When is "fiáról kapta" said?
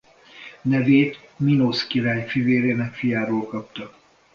2.93-3.95